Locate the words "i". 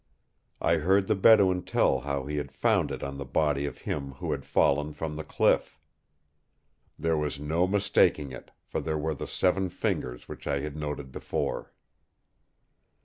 0.59-0.77, 10.47-10.61